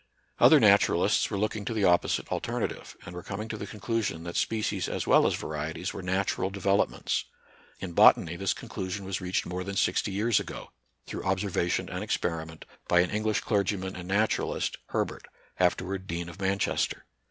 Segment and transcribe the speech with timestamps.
[0.39, 4.35] Other naturalists were looking to the opposite alternative, and were coming to the conclusion that
[4.35, 7.25] species as well as varieties were natural developments.
[7.79, 10.71] In botany, this conclusion was reached more than sixty years ago,
[11.05, 15.27] through observation and experiment, by an English clergyman and naturalist, Herbert,
[15.59, 17.05] afterward Dean of Manchester.